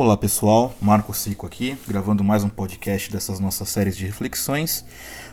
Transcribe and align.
Olá 0.00 0.16
pessoal, 0.16 0.72
Marco 0.80 1.12
Cico 1.12 1.44
aqui, 1.44 1.76
gravando 1.88 2.22
mais 2.22 2.44
um 2.44 2.48
podcast 2.48 3.10
dessas 3.10 3.40
nossas 3.40 3.68
séries 3.68 3.96
de 3.96 4.06
reflexões. 4.06 4.84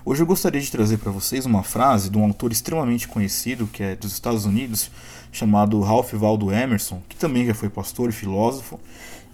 Hoje 0.04 0.24
eu 0.24 0.26
gostaria 0.26 0.60
de 0.60 0.72
trazer 0.72 0.97
para 0.97 1.12
vocês 1.12 1.46
uma 1.46 1.62
frase 1.62 2.10
de 2.10 2.18
um 2.18 2.23
autor 2.23 2.52
extremamente 2.52 3.07
conhecido, 3.07 3.67
que 3.67 3.83
é 3.83 3.96
dos 3.96 4.13
Estados 4.13 4.43
Unidos, 4.43 4.89
chamado 5.31 5.79
Ralph 5.81 6.12
Waldo 6.15 6.51
Emerson, 6.51 6.99
que 7.07 7.15
também 7.15 7.46
já 7.46 7.54
foi 7.54 7.70
pastor 7.70 8.09
e 8.09 8.12
filósofo, 8.12 8.79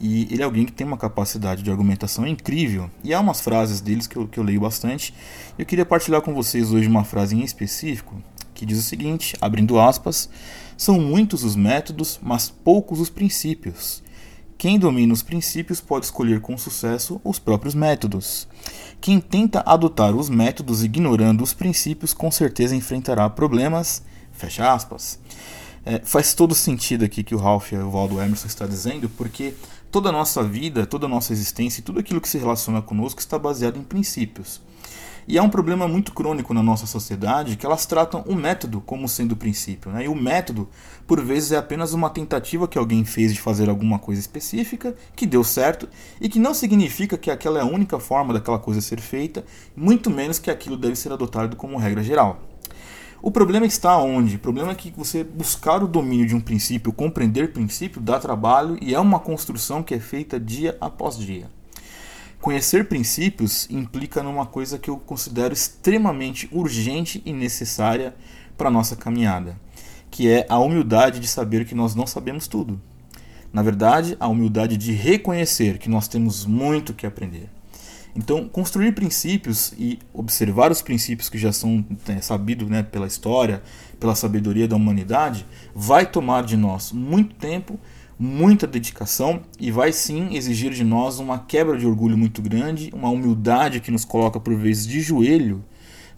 e 0.02 0.24
ele 0.24 0.42
é 0.42 0.44
alguém 0.44 0.66
que 0.66 0.74
tem 0.74 0.86
uma 0.86 0.98
capacidade 0.98 1.64
de 1.64 1.72
argumentação 1.72 2.28
incrível, 2.28 2.92
e 3.02 3.14
há 3.14 3.20
umas 3.22 3.40
frases 3.40 3.80
deles 3.80 4.08
que 4.08 4.18
eu, 4.18 4.28
que 4.28 4.38
eu 4.38 4.44
leio 4.44 4.60
bastante. 4.60 5.14
Eu 5.58 5.66
queria 5.66 5.86
partilhar 5.86 6.22
com 6.22 6.34
vocês 6.34 6.74
hoje 6.74 6.90
uma 6.90 7.06
frase 7.06 7.38
em 7.38 7.42
específico, 7.42 8.22
que 8.54 8.66
diz 8.66 8.78
o 8.78 8.84
seguinte, 8.84 9.38
abrindo 9.40 9.80
aspas, 9.80 10.30
são 10.76 11.00
muitos 11.00 11.46
os 11.46 11.56
métodos, 11.56 12.20
mas 12.22 12.50
poucos 12.50 13.00
os 13.00 13.10
princípios. 13.10 14.04
Quem 14.62 14.78
domina 14.78 15.12
os 15.12 15.24
princípios 15.24 15.82
pode 15.82 16.06
escolher 16.06 16.40
com 16.40 16.56
sucesso 16.56 17.20
os 17.24 17.40
próprios 17.40 17.74
métodos. 17.74 18.48
Quem 19.02 19.20
tenta 19.20 19.64
adotar 19.66 20.16
os 20.16 20.30
métodos 20.30 20.84
ignorando 20.84 21.44
os 21.44 21.52
princípios 21.52 22.14
com 22.14 22.30
certeza 22.30 22.76
enfrentará 22.76 23.28
problemas. 23.28 24.04
Fecha 24.32 24.72
aspas. 24.72 25.18
É, 25.84 26.00
faz 26.06 26.36
todo 26.36 26.54
sentido 26.54 27.04
aqui 27.04 27.24
que 27.24 27.34
o 27.34 27.40
Ralph 27.40 27.72
e 27.72 27.76
o 27.76 27.90
Waldo 27.90 28.22
Emerson 28.22 28.46
está 28.46 28.68
dizendo, 28.68 29.10
porque 29.10 29.56
toda 29.92 30.10
a 30.10 30.12
nossa 30.12 30.44
vida, 30.44 30.86
toda 30.86 31.08
a 31.08 31.10
nossa 31.10 31.34
existência 31.34 31.82
e 31.82 31.84
tudo 31.84 32.00
aquilo 32.00 32.22
que 32.22 32.30
se 32.30 32.38
relaciona 32.38 32.84
conosco 32.84 33.20
está 33.20 33.40
baseado 33.40 33.80
em 33.80 33.84
princípios. 33.84 34.62
E 35.28 35.38
há 35.38 35.44
um 35.44 35.50
problema 35.50 35.88
muito 35.88 36.12
crônico 36.14 36.54
na 36.54 36.64
nossa 36.64 36.86
sociedade 36.86 37.56
que 37.56 37.66
elas 37.66 37.86
tratam 37.86 38.22
o 38.28 38.36
método 38.36 38.82
como 38.82 39.08
sendo 39.08 39.34
o 39.34 39.36
princípio. 39.36 39.92
Né? 39.92 40.06
E 40.06 40.08
o 40.08 40.16
método, 40.16 40.68
por 41.06 41.24
vezes, 41.24 41.52
é 41.52 41.58
apenas 41.58 41.94
uma 41.94 42.10
tentativa 42.10 42.68
que 42.68 42.78
alguém 42.78 43.06
fez 43.06 43.34
de 43.34 43.40
fazer 43.40 43.70
alguma 43.70 44.00
coisa 44.00 44.20
específica, 44.20 44.96
que 45.16 45.26
deu 45.26 45.44
certo, 45.44 45.88
e 46.20 46.28
que 46.28 46.40
não 46.40 46.54
significa 46.54 47.18
que 47.18 47.30
aquela 47.30 47.60
é 47.60 47.62
a 47.62 47.66
única 47.66 48.00
forma 48.00 48.34
daquela 48.34 48.60
coisa 48.60 48.82
ser 48.82 49.00
feita, 49.00 49.46
muito 49.76 50.10
menos 50.10 50.40
que 50.40 50.50
aquilo 50.50 50.76
deve 50.76 50.96
ser 50.96 51.12
adotado 51.12 51.56
como 51.56 51.78
regra 51.78 52.04
geral. 52.04 52.40
O 53.22 53.30
problema 53.30 53.68
está 53.68 53.96
onde? 53.98 54.38
O 54.38 54.40
problema 54.40 54.72
é 54.72 54.76
que 54.76 54.92
você 54.98 55.24
buscar 55.24 55.84
o 55.84 55.88
domínio 55.88 56.26
de 56.26 56.36
um 56.36 56.42
princípio, 56.42 56.92
compreender 56.92 57.54
princípio, 57.54 58.02
dá 58.02 58.20
trabalho 58.20 58.80
e 58.82 58.96
é 58.96 59.00
uma 59.00 59.20
construção 59.20 59.84
que 59.84 59.94
é 59.94 60.00
feita 60.00 60.40
dia 60.40 60.76
após 60.82 61.18
dia. 61.20 61.48
Conhecer 62.42 62.86
princípios 62.86 63.70
implica 63.70 64.24
numa 64.24 64.48
coisa 64.48 64.80
que 64.80 64.90
eu 64.90 64.98
considero 64.98 65.54
extremamente 65.54 66.50
urgente 66.52 67.22
e 67.24 67.32
necessária 67.32 68.16
para 68.58 68.68
a 68.68 68.72
nossa 68.72 68.96
caminhada, 68.96 69.56
que 70.10 70.28
é 70.28 70.48
a 70.50 70.58
humildade 70.58 71.20
de 71.20 71.28
saber 71.28 71.66
que 71.66 71.76
nós 71.76 71.94
não 71.94 72.08
sabemos 72.08 72.48
tudo. 72.48 72.82
Na 73.54 73.62
verdade, 73.62 74.18
a 74.20 74.28
humildade 74.28 74.76
de 74.76 74.92
reconhecer 74.92 75.78
que 75.78 75.88
nós 75.88 76.08
temos 76.08 76.44
muito 76.44 76.96
que 76.96 77.06
aprender. 77.06 77.48
Então, 78.16 78.50
construir 78.50 78.94
princípios 78.94 79.72
e 79.78 80.00
observar 80.12 80.72
os 80.72 80.82
princípios 80.82 81.30
que 81.30 81.38
já 81.38 81.54
são 81.54 81.86
é, 82.08 82.22
sabidos 82.22 82.68
né, 82.68 82.82
pela 82.82 83.06
história, 83.06 83.62
pela 84.00 84.16
sabedoria 84.16 84.68
da 84.68 84.76
humanidade, 84.76 85.46
vai 85.76 86.08
tomar 86.08 86.44
de 86.44 86.58
nós 86.58 86.92
muito 86.92 87.36
tempo 87.36 87.80
muita 88.22 88.68
dedicação 88.68 89.42
e 89.60 89.72
vai 89.72 89.92
sim 89.92 90.36
exigir 90.36 90.72
de 90.72 90.84
nós 90.84 91.18
uma 91.18 91.40
quebra 91.40 91.76
de 91.76 91.88
orgulho 91.88 92.16
muito 92.16 92.40
grande, 92.40 92.92
uma 92.94 93.10
humildade 93.10 93.80
que 93.80 93.90
nos 93.90 94.06
coloca 94.06 94.40
por 94.40 94.56
vezes 94.56 94.86
de 94.86 95.02
joelho, 95.02 95.66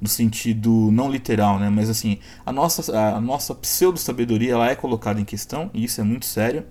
no 0.01 0.09
sentido 0.09 0.91
não 0.91 1.09
literal, 1.09 1.57
né? 1.57 1.69
mas 1.69 1.89
assim, 1.89 2.19
a 2.45 2.51
nossa, 2.51 3.15
a 3.15 3.21
nossa 3.21 3.55
pseudo-sabedoria 3.55 4.51
ela 4.51 4.69
é 4.69 4.75
colocada 4.75 5.21
em 5.21 5.23
questão, 5.23 5.71
e 5.73 5.85
isso 5.85 6.01
é 6.01 6.03
muito 6.03 6.25
sério. 6.25 6.65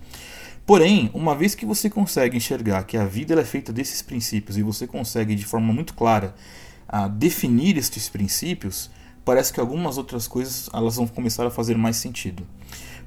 Porém, 0.66 1.10
uma 1.14 1.34
vez 1.34 1.54
que 1.54 1.64
você 1.64 1.88
consegue 1.88 2.36
enxergar 2.36 2.84
que 2.84 2.98
a 2.98 3.06
vida 3.06 3.34
é 3.40 3.44
feita 3.44 3.72
desses 3.72 4.02
princípios 4.02 4.58
e 4.58 4.62
você 4.62 4.86
consegue 4.86 5.34
de 5.34 5.46
forma 5.46 5.72
muito 5.72 5.94
clara 5.94 6.34
a 6.86 7.08
definir 7.08 7.78
estes 7.78 8.06
princípios, 8.06 8.90
parece 9.24 9.50
que 9.50 9.60
algumas 9.60 9.96
outras 9.96 10.28
coisas 10.28 10.68
elas 10.74 10.96
vão 10.96 11.06
começar 11.06 11.46
a 11.46 11.50
fazer 11.50 11.78
mais 11.78 11.96
sentido. 11.96 12.46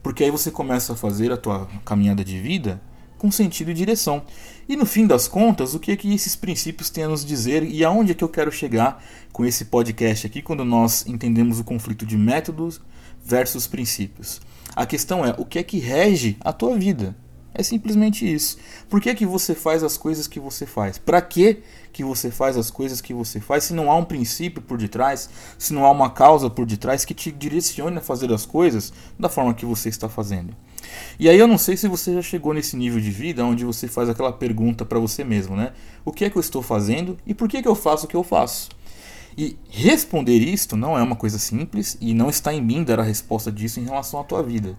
Porque 0.05 0.23
aí 0.23 0.29
você 0.29 0.51
começa 0.51 0.93
a 0.93 0.95
fazer 0.95 1.31
a 1.31 1.37
tua 1.37 1.67
caminhada 1.83 2.23
de 2.23 2.39
vida 2.39 2.79
com 3.17 3.31
sentido 3.31 3.71
e 3.71 3.73
direção. 3.73 4.21
E 4.69 4.75
no 4.75 4.85
fim 4.85 5.07
das 5.07 5.27
contas, 5.27 5.73
o 5.73 5.79
que 5.79 5.91
é 5.91 5.95
que 5.95 6.13
esses 6.13 6.35
princípios 6.35 6.91
têm 6.91 7.05
a 7.05 7.07
nos 7.07 7.25
dizer 7.25 7.63
e 7.63 7.83
aonde 7.83 8.11
é 8.11 8.13
que 8.13 8.23
eu 8.23 8.29
quero 8.29 8.51
chegar 8.51 9.03
com 9.33 9.43
esse 9.43 9.65
podcast 9.65 10.27
aqui 10.27 10.43
quando 10.43 10.63
nós 10.63 11.07
entendemos 11.07 11.59
o 11.59 11.63
conflito 11.63 12.05
de 12.05 12.15
métodos 12.17 12.79
versus 13.25 13.65
princípios? 13.65 14.41
A 14.75 14.85
questão 14.85 15.25
é 15.25 15.33
o 15.39 15.43
que 15.43 15.57
é 15.57 15.63
que 15.63 15.79
rege 15.79 16.37
a 16.39 16.53
tua 16.53 16.77
vida? 16.77 17.15
É 17.57 17.63
simplesmente 17.63 18.31
isso. 18.31 18.57
Por 18.89 18.99
que, 18.99 19.15
que 19.15 19.25
você 19.25 19.55
faz 19.55 19.81
as 19.81 19.95
coisas 19.95 20.27
que 20.27 20.41
você 20.41 20.65
faz? 20.65 20.97
Para 20.97 21.21
que, 21.21 21.59
que 21.93 22.03
você 22.03 22.29
faz 22.29 22.57
as 22.57 22.69
coisas 22.69 22.99
que 22.99 23.13
você 23.13 23.39
faz 23.39 23.63
se 23.63 23.73
não 23.73 23.89
há 23.89 23.95
um 23.95 24.03
princípio 24.03 24.61
por 24.61 24.77
detrás, 24.77 25.29
se 25.57 25.73
não 25.73 25.85
há 25.85 25.91
uma 25.91 26.09
causa 26.09 26.49
por 26.49 26.65
detrás 26.65 27.05
que 27.05 27.13
te 27.13 27.31
direcione 27.31 27.97
a 27.97 28.01
fazer 28.01 28.31
as 28.33 28.45
coisas 28.45 28.91
da 29.17 29.29
forma 29.29 29.53
que 29.53 29.65
você 29.65 29.87
está 29.87 30.09
fazendo? 30.09 30.53
E 31.17 31.29
aí 31.29 31.39
eu 31.39 31.47
não 31.47 31.57
sei 31.57 31.77
se 31.77 31.87
você 31.87 32.13
já 32.13 32.21
chegou 32.21 32.53
nesse 32.53 32.75
nível 32.75 32.99
de 32.99 33.09
vida 33.09 33.45
onde 33.45 33.63
você 33.63 33.87
faz 33.87 34.09
aquela 34.09 34.33
pergunta 34.33 34.83
para 34.83 34.99
você 34.99 35.23
mesmo, 35.23 35.55
né? 35.55 35.71
O 36.03 36.11
que 36.11 36.25
é 36.25 36.29
que 36.29 36.37
eu 36.37 36.41
estou 36.41 36.61
fazendo 36.61 37.17
e 37.25 37.33
por 37.33 37.47
que, 37.47 37.61
que 37.61 37.67
eu 37.69 37.75
faço 37.75 38.05
o 38.05 38.09
que 38.09 38.17
eu 38.17 38.23
faço? 38.23 38.67
E 39.37 39.57
responder 39.69 40.37
isto 40.39 40.75
não 40.75 40.97
é 40.97 41.03
uma 41.03 41.15
coisa 41.15 41.39
simples 41.39 41.97
e 42.01 42.13
não 42.13 42.29
está 42.29 42.53
em 42.53 42.61
mim 42.61 42.83
dar 42.83 42.99
a 42.99 43.03
resposta 43.03 43.49
disso 43.49 43.79
em 43.79 43.85
relação 43.85 44.19
à 44.19 44.25
tua 44.25 44.43
vida. 44.43 44.75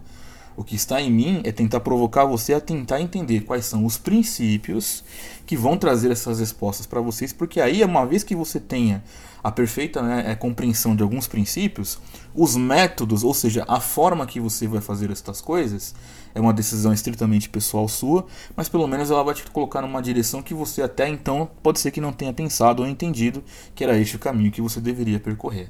O 0.57 0.63
que 0.63 0.75
está 0.75 0.99
em 0.99 1.11
mim 1.11 1.41
é 1.43 1.51
tentar 1.51 1.81
provocar 1.81 2.25
você 2.25 2.51
a 2.51 2.59
tentar 2.59 2.99
entender 2.99 3.41
quais 3.41 3.63
são 3.63 3.85
os 3.85 3.95
princípios 3.95 5.03
que 5.45 5.55
vão 5.55 5.77
trazer 5.77 6.09
essas 6.09 6.39
respostas 6.39 6.87
para 6.87 6.99
vocês, 6.99 7.31
porque 7.31 7.61
aí, 7.61 7.83
uma 7.83 8.07
vez 8.07 8.23
que 8.23 8.35
você 8.35 8.59
tenha 8.59 9.03
a 9.43 9.51
perfeita 9.51 10.01
né, 10.01 10.35
compreensão 10.35 10.95
de 10.95 11.03
alguns 11.03 11.27
princípios, 11.27 11.99
os 12.33 12.55
métodos, 12.57 13.23
ou 13.23 13.35
seja, 13.35 13.65
a 13.67 13.79
forma 13.79 14.25
que 14.25 14.39
você 14.39 14.67
vai 14.67 14.81
fazer 14.81 15.11
estas 15.11 15.41
coisas, 15.41 15.93
é 16.33 16.41
uma 16.41 16.51
decisão 16.51 16.91
estritamente 16.91 17.49
pessoal 17.49 17.87
sua, 17.87 18.25
mas 18.55 18.67
pelo 18.67 18.87
menos 18.87 19.11
ela 19.11 19.23
vai 19.23 19.35
te 19.35 19.43
colocar 19.51 19.83
numa 19.83 20.01
direção 20.01 20.41
que 20.41 20.55
você 20.55 20.81
até 20.81 21.07
então 21.07 21.47
pode 21.61 21.79
ser 21.79 21.91
que 21.91 22.01
não 22.01 22.11
tenha 22.11 22.33
pensado 22.33 22.81
ou 22.81 22.89
entendido 22.89 23.43
que 23.75 23.83
era 23.83 23.95
este 23.95 24.15
o 24.15 24.19
caminho 24.19 24.51
que 24.51 24.61
você 24.61 24.81
deveria 24.81 25.19
percorrer. 25.19 25.69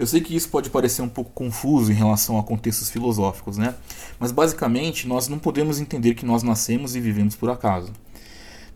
Eu 0.00 0.06
sei 0.06 0.22
que 0.22 0.34
isso 0.34 0.48
pode 0.48 0.70
parecer 0.70 1.02
um 1.02 1.08
pouco 1.10 1.30
confuso 1.32 1.92
em 1.92 1.94
relação 1.94 2.38
a 2.38 2.42
contextos 2.42 2.88
filosóficos, 2.88 3.58
né? 3.58 3.74
Mas 4.18 4.32
basicamente 4.32 5.06
nós 5.06 5.28
não 5.28 5.38
podemos 5.38 5.78
entender 5.78 6.14
que 6.14 6.24
nós 6.24 6.42
nascemos 6.42 6.96
e 6.96 7.00
vivemos 7.00 7.36
por 7.36 7.50
acaso. 7.50 7.92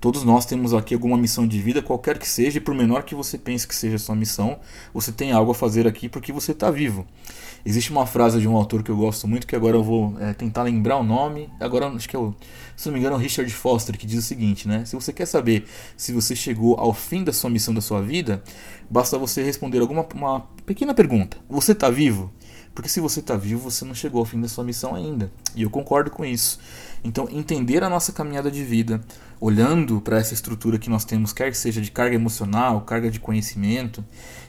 Todos 0.04 0.22
nós 0.22 0.44
temos 0.44 0.74
aqui 0.74 0.92
alguma 0.92 1.16
missão 1.16 1.48
de 1.48 1.58
vida, 1.58 1.80
qualquer 1.80 2.18
que 2.18 2.28
seja, 2.28 2.58
e 2.58 2.60
por 2.60 2.74
menor 2.74 3.04
que 3.04 3.14
você 3.14 3.38
pense 3.38 3.66
que 3.66 3.74
seja 3.74 3.96
a 3.96 3.98
sua 3.98 4.14
missão, 4.14 4.58
você 4.92 5.10
tem 5.10 5.32
algo 5.32 5.52
a 5.52 5.54
fazer 5.54 5.86
aqui 5.86 6.10
porque 6.10 6.30
você 6.30 6.52
está 6.52 6.70
vivo. 6.70 7.06
Existe 7.64 7.90
uma 7.90 8.04
frase 8.04 8.38
de 8.38 8.46
um 8.46 8.54
autor 8.54 8.82
que 8.82 8.90
eu 8.90 8.96
gosto 8.98 9.26
muito, 9.26 9.46
que 9.46 9.56
agora 9.56 9.78
eu 9.78 9.82
vou 9.82 10.14
é, 10.20 10.34
tentar 10.34 10.64
lembrar 10.64 10.98
o 10.98 11.02
nome. 11.02 11.48
Agora, 11.58 11.88
acho 11.88 12.06
que 12.06 12.14
é 12.14 12.18
o, 12.18 12.34
se 12.76 12.84
não 12.84 12.92
me 12.92 13.00
engano, 13.00 13.16
é 13.16 13.18
o 13.18 13.22
Richard 13.22 13.50
Foster, 13.50 13.96
que 13.96 14.06
diz 14.06 14.18
o 14.18 14.22
seguinte, 14.22 14.68
né? 14.68 14.84
Se 14.84 14.94
você 14.94 15.10
quer 15.10 15.24
saber 15.24 15.64
se 15.96 16.12
você 16.12 16.36
chegou 16.36 16.78
ao 16.78 16.92
fim 16.92 17.24
da 17.24 17.32
sua 17.32 17.48
missão 17.48 17.72
da 17.72 17.80
sua 17.80 18.02
vida, 18.02 18.44
basta 18.90 19.16
você 19.16 19.42
responder 19.42 19.78
alguma 19.78 20.06
uma 20.14 20.40
pequena 20.66 20.92
pergunta. 20.92 21.38
Você 21.48 21.72
está 21.72 21.88
vivo? 21.88 22.30
Porque 22.74 22.88
se 22.88 23.00
você 23.00 23.20
está 23.20 23.36
vivo, 23.36 23.70
você 23.70 23.84
não 23.84 23.94
chegou 23.94 24.18
ao 24.18 24.24
fim 24.24 24.40
da 24.40 24.48
sua 24.48 24.64
missão 24.64 24.94
ainda. 24.94 25.30
E 25.54 25.62
eu 25.62 25.70
concordo 25.70 26.10
com 26.10 26.24
isso. 26.24 26.58
Então, 27.04 27.28
entender 27.30 27.84
a 27.84 27.88
nossa 27.88 28.12
caminhada 28.12 28.50
de 28.50 28.64
vida, 28.64 29.00
olhando 29.40 30.00
para 30.00 30.18
essa 30.18 30.34
estrutura 30.34 30.78
que 30.78 30.90
nós 30.90 31.04
temos, 31.04 31.32
quer 31.32 31.50
que 31.50 31.56
seja 31.56 31.80
de 31.80 31.92
carga 31.92 32.16
emocional, 32.16 32.80
carga 32.80 33.10
de 33.10 33.20
conhecimento, 33.20 34.04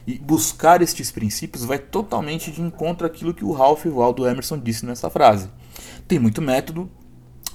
e 0.06 0.18
buscar 0.18 0.82
estes 0.82 1.12
princípios 1.12 1.64
vai 1.64 1.78
totalmente 1.78 2.50
de 2.50 2.60
encontro 2.60 3.06
àquilo 3.06 3.32
que 3.34 3.44
o 3.44 3.52
Ralph 3.52 3.86
Waldo 3.86 4.26
Emerson 4.26 4.58
disse 4.58 4.84
nessa 4.84 5.08
frase. 5.08 5.48
Tem 6.08 6.18
muito 6.18 6.42
método, 6.42 6.90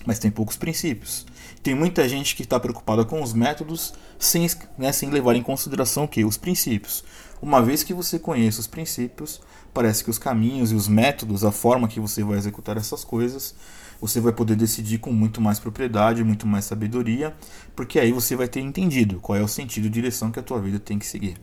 mas 0.06 0.20
tem 0.20 0.32
poucos 0.32 0.58
princípios. 0.58 1.26
Tem 1.64 1.76
muita 1.76 2.08
gente 2.10 2.36
que 2.36 2.44
está 2.44 2.60
preocupada 2.60 3.06
com 3.06 3.22
os 3.22 3.34
métodos 3.34 3.94
sem, 4.18 4.48
né, 4.78 4.92
sem 4.92 5.10
levar 5.10 5.36
em 5.36 5.44
consideração 5.44 6.08
que 6.08 6.26
os 6.26 6.38
princípios. 6.38 7.04
Uma 7.42 7.62
vez 7.62 7.84
que 7.84 7.94
você 7.94 8.20
conhece 8.20 8.60
os 8.60 8.68
princípios, 8.68 9.42
parece 9.74 10.04
que 10.04 10.10
os 10.10 10.18
caminhos 10.18 10.72
e 10.72 10.76
os 10.76 10.88
métodos, 10.88 11.44
a 11.44 11.52
forma 11.52 11.88
que 11.88 12.00
você 12.00 12.24
vai 12.24 12.38
executar 12.38 12.78
essas 12.78 13.04
coisas, 13.04 13.56
você 14.00 14.20
vai 14.20 14.34
poder 14.34 14.56
decidir 14.56 14.98
com 14.98 15.12
muito 15.12 15.40
mais 15.40 15.60
propriedade, 15.60 16.24
muito 16.24 16.48
mais 16.48 16.66
sabedoria, 16.66 17.36
porque 17.76 18.00
aí 18.00 18.12
você 18.12 18.36
vai 18.36 18.48
ter 18.48 18.60
entendido 18.60 19.20
qual 19.20 19.38
é 19.38 19.42
o 19.42 19.48
sentido 19.48 19.86
e 19.86 19.90
direção 19.90 20.32
que 20.32 20.40
a 20.40 20.44
tua 20.44 20.60
vida 20.60 20.80
tem 20.80 20.98
que 20.98 21.06
seguir. 21.06 21.38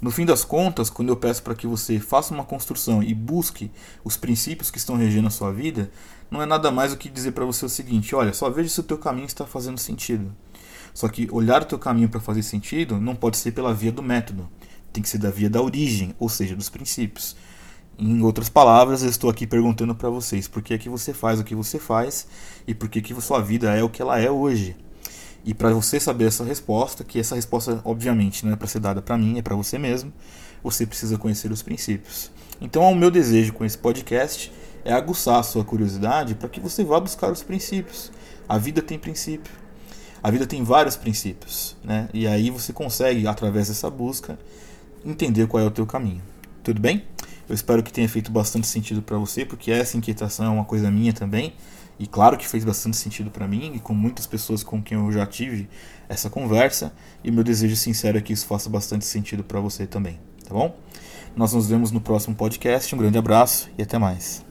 No 0.00 0.12
fim 0.12 0.24
das 0.24 0.44
contas, 0.44 0.88
quando 0.88 1.08
eu 1.08 1.16
peço 1.16 1.42
para 1.42 1.56
que 1.56 1.66
você 1.66 1.98
faça 1.98 2.32
uma 2.32 2.44
construção 2.44 3.02
e 3.02 3.12
busque 3.12 3.70
os 4.04 4.16
princípios 4.16 4.70
que 4.70 4.78
estão 4.78 4.96
regendo 4.96 5.26
a 5.26 5.30
sua 5.30 5.52
vida, 5.52 5.90
não 6.30 6.40
é 6.40 6.46
nada 6.46 6.70
mais 6.70 6.92
do 6.92 6.96
que 6.96 7.08
dizer 7.08 7.32
para 7.32 7.44
você 7.44 7.64
o 7.64 7.68
seguinte: 7.68 8.14
olha, 8.14 8.32
só 8.32 8.48
veja 8.48 8.68
se 8.68 8.78
o 8.78 8.84
teu 8.84 8.96
caminho 8.96 9.26
está 9.26 9.44
fazendo 9.44 9.78
sentido. 9.78 10.32
Só 10.94 11.08
que 11.08 11.28
olhar 11.32 11.62
o 11.62 11.64
teu 11.64 11.78
caminho 11.78 12.08
para 12.08 12.20
fazer 12.20 12.42
sentido 12.42 13.00
não 13.00 13.14
pode 13.14 13.36
ser 13.36 13.52
pela 13.52 13.74
via 13.74 13.90
do 13.90 14.02
método, 14.02 14.48
tem 14.92 15.02
que 15.02 15.08
ser 15.08 15.18
da 15.18 15.30
via 15.30 15.50
da 15.50 15.60
origem, 15.60 16.14
ou 16.18 16.28
seja, 16.28 16.54
dos 16.54 16.68
princípios. 16.68 17.36
Em 17.98 18.22
outras 18.22 18.48
palavras, 18.48 19.02
eu 19.02 19.10
estou 19.10 19.28
aqui 19.28 19.46
perguntando 19.46 19.94
para 19.94 20.08
vocês 20.08 20.46
por 20.46 20.62
que 20.62 20.74
é 20.74 20.78
que 20.78 20.88
você 20.88 21.12
faz 21.12 21.40
o 21.40 21.44
que 21.44 21.54
você 21.54 21.80
faz 21.80 22.28
e 22.66 22.72
por 22.72 22.88
que 22.88 23.02
que 23.02 23.20
sua 23.20 23.40
vida 23.40 23.74
é 23.74 23.82
o 23.82 23.88
que 23.88 24.00
ela 24.00 24.20
é 24.20 24.30
hoje. 24.30 24.76
E 25.48 25.54
para 25.54 25.70
você 25.70 25.98
saber 25.98 26.26
essa 26.26 26.44
resposta, 26.44 27.02
que 27.02 27.18
essa 27.18 27.34
resposta 27.34 27.80
obviamente 27.82 28.44
não 28.44 28.52
é 28.52 28.56
para 28.56 28.66
ser 28.66 28.80
dada 28.80 29.00
para 29.00 29.16
mim, 29.16 29.38
é 29.38 29.42
para 29.42 29.56
você 29.56 29.78
mesmo, 29.78 30.12
você 30.62 30.84
precisa 30.84 31.16
conhecer 31.16 31.50
os 31.50 31.62
princípios. 31.62 32.30
Então, 32.60 32.82
o 32.82 32.94
meu 32.94 33.10
desejo 33.10 33.54
com 33.54 33.64
esse 33.64 33.78
podcast 33.78 34.52
é 34.84 34.92
aguçar 34.92 35.38
a 35.38 35.42
sua 35.42 35.64
curiosidade 35.64 36.34
para 36.34 36.50
que 36.50 36.60
você 36.60 36.84
vá 36.84 37.00
buscar 37.00 37.32
os 37.32 37.42
princípios. 37.42 38.12
A 38.46 38.58
vida 38.58 38.82
tem 38.82 38.98
princípio. 38.98 39.50
A 40.22 40.30
vida 40.30 40.46
tem 40.46 40.62
vários 40.62 40.96
princípios, 40.96 41.78
né? 41.82 42.10
E 42.12 42.26
aí 42.26 42.50
você 42.50 42.70
consegue, 42.70 43.26
através 43.26 43.68
dessa 43.68 43.88
busca, 43.88 44.38
entender 45.02 45.46
qual 45.46 45.62
é 45.62 45.66
o 45.66 45.70
teu 45.70 45.86
caminho. 45.86 46.20
Tudo 46.62 46.78
bem? 46.78 47.04
Eu 47.48 47.54
espero 47.54 47.82
que 47.82 47.92
tenha 47.92 48.08
feito 48.08 48.30
bastante 48.30 48.66
sentido 48.66 49.00
para 49.00 49.16
você, 49.16 49.44
porque 49.44 49.70
essa 49.70 49.96
inquietação 49.96 50.46
é 50.46 50.48
uma 50.48 50.64
coisa 50.64 50.90
minha 50.90 51.12
também. 51.12 51.54
E 51.98 52.06
claro 52.06 52.36
que 52.36 52.46
fez 52.46 52.64
bastante 52.64 52.96
sentido 52.96 53.30
para 53.30 53.48
mim 53.48 53.72
e 53.74 53.80
com 53.80 53.92
muitas 53.92 54.26
pessoas 54.26 54.62
com 54.62 54.80
quem 54.80 54.96
eu 54.96 55.10
já 55.10 55.26
tive 55.26 55.68
essa 56.08 56.30
conversa. 56.30 56.92
E 57.24 57.30
meu 57.30 57.42
desejo 57.42 57.74
sincero 57.74 58.18
é 58.18 58.20
que 58.20 58.32
isso 58.32 58.46
faça 58.46 58.70
bastante 58.70 59.04
sentido 59.04 59.42
para 59.42 59.58
você 59.58 59.86
também, 59.86 60.18
tá 60.46 60.54
bom? 60.54 60.76
Nós 61.34 61.52
nos 61.52 61.68
vemos 61.68 61.90
no 61.90 62.00
próximo 62.00 62.36
podcast. 62.36 62.94
Um 62.94 62.98
grande 62.98 63.18
abraço 63.18 63.68
e 63.76 63.82
até 63.82 63.98
mais. 63.98 64.47